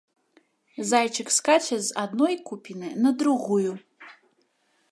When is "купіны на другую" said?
2.47-3.71